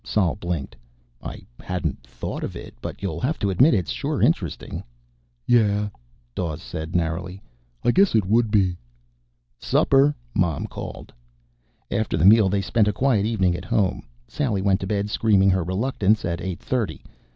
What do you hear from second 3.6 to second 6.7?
it's sure interesting." "Yeah," Dawes